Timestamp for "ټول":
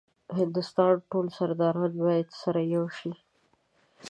1.11-1.25